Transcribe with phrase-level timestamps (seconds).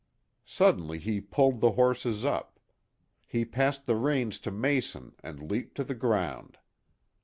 [0.47, 2.59] Suddenly he pulled the horses up.
[3.27, 6.57] He passed the reins to Mason and leaped to the ground.